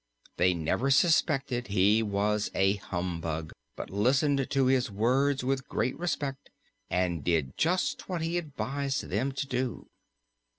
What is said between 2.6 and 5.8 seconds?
humbug, but listened to his words with